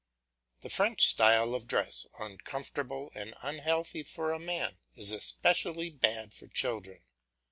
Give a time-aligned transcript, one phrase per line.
[0.61, 6.47] The French style of dress, uncomfortable and unhealthy for a man, is especially bad for
[6.47, 7.03] children.